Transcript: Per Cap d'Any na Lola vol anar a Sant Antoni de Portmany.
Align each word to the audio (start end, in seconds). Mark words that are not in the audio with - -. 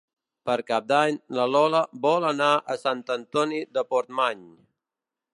Per 0.49 0.53
Cap 0.69 0.85
d'Any 0.91 1.17
na 1.39 1.43
Lola 1.55 1.81
vol 2.05 2.25
anar 2.29 2.47
a 2.75 2.77
Sant 2.85 3.03
Antoni 3.19 3.61
de 3.79 3.83
Portmany. 3.91 4.41